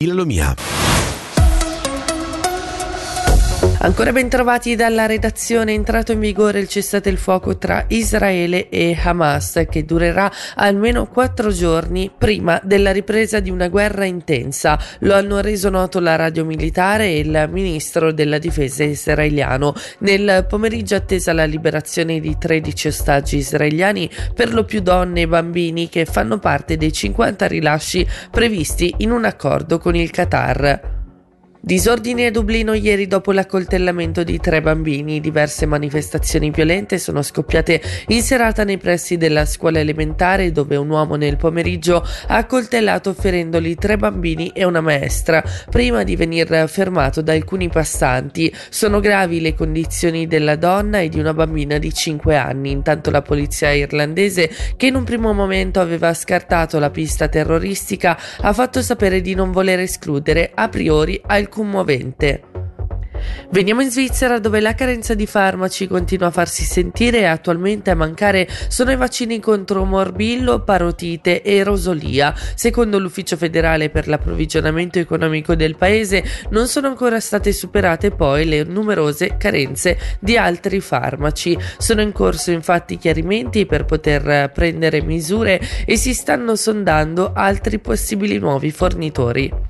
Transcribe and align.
Il 0.00 0.14
Mia. 0.26 0.54
Ancora 3.80 4.10
ben 4.10 4.28
trovati 4.28 4.74
dalla 4.74 5.06
redazione, 5.06 5.70
è 5.70 5.74
entrato 5.76 6.10
in 6.10 6.18
vigore 6.18 6.58
il 6.58 6.66
cessate 6.66 7.10
il 7.10 7.16
fuoco 7.16 7.58
tra 7.58 7.84
Israele 7.86 8.68
e 8.70 8.98
Hamas 9.00 9.66
che 9.70 9.84
durerà 9.84 10.28
almeno 10.56 11.06
quattro 11.06 11.52
giorni 11.52 12.10
prima 12.10 12.60
della 12.64 12.90
ripresa 12.90 13.38
di 13.38 13.50
una 13.50 13.68
guerra 13.68 14.04
intensa. 14.04 14.76
Lo 15.00 15.14
hanno 15.14 15.40
reso 15.40 15.70
noto 15.70 16.00
la 16.00 16.16
radio 16.16 16.44
militare 16.44 17.04
e 17.04 17.18
il 17.20 17.48
ministro 17.52 18.12
della 18.12 18.38
difesa 18.38 18.82
israeliano. 18.82 19.72
Nel 19.98 20.44
pomeriggio 20.48 20.96
attesa 20.96 21.32
la 21.32 21.44
liberazione 21.44 22.18
di 22.18 22.36
13 22.36 22.88
ostaggi 22.88 23.36
israeliani, 23.36 24.10
per 24.34 24.52
lo 24.52 24.64
più 24.64 24.80
donne 24.80 25.20
e 25.20 25.28
bambini 25.28 25.88
che 25.88 26.04
fanno 26.04 26.40
parte 26.40 26.76
dei 26.76 26.92
50 26.92 27.46
rilasci 27.46 28.04
previsti 28.28 28.92
in 28.98 29.12
un 29.12 29.24
accordo 29.24 29.78
con 29.78 29.94
il 29.94 30.10
Qatar. 30.10 30.96
Disordini 31.60 32.24
a 32.24 32.30
Dublino 32.30 32.72
ieri 32.72 33.08
dopo 33.08 33.32
l'accoltellamento 33.32 34.22
di 34.22 34.38
tre 34.38 34.62
bambini. 34.62 35.18
Diverse 35.18 35.66
manifestazioni 35.66 36.50
violente 36.50 36.98
sono 36.98 37.20
scoppiate 37.20 37.82
in 38.08 38.22
serata 38.22 38.62
nei 38.62 38.78
pressi 38.78 39.16
della 39.16 39.44
scuola 39.44 39.80
elementare 39.80 40.52
dove 40.52 40.76
un 40.76 40.88
uomo 40.88 41.16
nel 41.16 41.36
pomeriggio 41.36 41.96
ha 42.28 42.36
accoltellato 42.36 43.12
ferendoli 43.12 43.74
tre 43.74 43.96
bambini 43.96 44.52
e 44.54 44.64
una 44.64 44.80
maestra 44.80 45.42
prima 45.68 46.04
di 46.04 46.14
venir 46.14 46.68
fermato 46.68 47.22
da 47.22 47.32
alcuni 47.32 47.68
passanti. 47.68 48.54
Sono 48.70 49.00
gravi 49.00 49.40
le 49.40 49.54
condizioni 49.54 50.28
della 50.28 50.54
donna 50.54 51.00
e 51.00 51.08
di 51.08 51.18
una 51.18 51.34
bambina 51.34 51.76
di 51.78 51.92
5 51.92 52.36
anni. 52.36 52.70
Intanto 52.70 53.10
la 53.10 53.20
polizia 53.20 53.72
irlandese 53.72 54.48
che 54.76 54.86
in 54.86 54.94
un 54.94 55.02
primo 55.02 55.32
momento 55.32 55.80
aveva 55.80 56.14
scartato 56.14 56.78
la 56.78 56.90
pista 56.90 57.28
terroristica 57.28 58.16
ha 58.40 58.52
fatto 58.52 58.80
sapere 58.80 59.20
di 59.20 59.34
non 59.34 59.50
voler 59.50 59.80
escludere 59.80 60.52
a 60.54 60.68
priori 60.68 61.20
alcun 61.26 61.56
commovente. 61.58 62.42
Veniamo 63.50 63.80
in 63.80 63.90
Svizzera 63.90 64.38
dove 64.38 64.60
la 64.60 64.74
carenza 64.74 65.14
di 65.14 65.26
farmaci 65.26 65.88
continua 65.88 66.28
a 66.28 66.30
farsi 66.30 66.62
sentire 66.62 67.18
e 67.18 67.24
attualmente 67.24 67.90
a 67.90 67.96
mancare 67.96 68.46
sono 68.68 68.92
i 68.92 68.96
vaccini 68.96 69.40
contro 69.40 69.84
morbillo, 69.84 70.62
parotite 70.62 71.42
e 71.42 71.64
rosolia. 71.64 72.32
Secondo 72.54 73.00
l'Ufficio 73.00 73.36
federale 73.36 73.90
per 73.90 74.06
l'approvvigionamento 74.06 75.00
economico 75.00 75.56
del 75.56 75.74
paese 75.74 76.22
non 76.50 76.68
sono 76.68 76.86
ancora 76.86 77.18
state 77.18 77.52
superate 77.52 78.12
poi 78.12 78.44
le 78.44 78.62
numerose 78.62 79.36
carenze 79.36 79.98
di 80.20 80.36
altri 80.36 80.80
farmaci. 80.80 81.58
Sono 81.78 82.02
in 82.02 82.12
corso 82.12 82.52
infatti 82.52 82.98
chiarimenti 82.98 83.66
per 83.66 83.84
poter 83.84 84.52
prendere 84.52 85.02
misure 85.02 85.60
e 85.84 85.96
si 85.96 86.14
stanno 86.14 86.54
sondando 86.54 87.32
altri 87.34 87.80
possibili 87.80 88.38
nuovi 88.38 88.70
fornitori. 88.70 89.67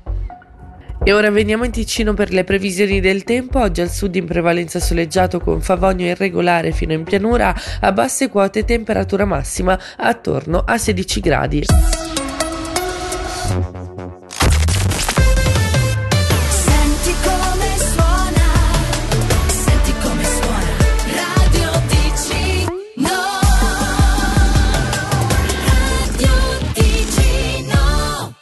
E 1.09 1.13
ora 1.13 1.31
veniamo 1.31 1.63
in 1.63 1.71
Ticino 1.71 2.13
per 2.13 2.31
le 2.31 2.43
previsioni 2.43 2.99
del 2.99 3.23
tempo. 3.23 3.59
Oggi 3.59 3.81
al 3.81 3.89
sud 3.89 4.13
in 4.13 4.25
prevalenza 4.25 4.79
soleggiato 4.79 5.39
con 5.39 5.59
favogno 5.59 6.05
irregolare 6.05 6.71
fino 6.71 6.93
in 6.93 7.01
pianura, 7.01 7.51
a 7.79 7.91
basse 7.91 8.29
quote 8.29 8.63
temperatura 8.63 9.25
massima 9.25 9.75
attorno 9.97 10.61
a 10.63 10.77
16 10.77 11.19
gradi. 11.19 11.65